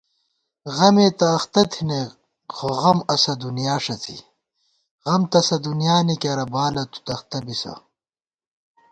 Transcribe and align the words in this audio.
غمےتہ 0.75 1.27
اختہ 1.37 1.63
تھنَئیک 1.71 2.11
خو 2.55 2.67
غم 2.81 2.99
اسہ 3.13 3.33
دُنیا 3.43 3.75
ݭڅی 3.83 4.17
* 4.61 5.05
غم 5.05 5.21
تسہ 5.31 5.57
دُنیانی 5.65 6.15
کېرہ 6.21 6.45
بالہ 6.53 6.83
تُو 6.91 6.99
تختہ 7.07 7.39
بِسہ 7.45 7.73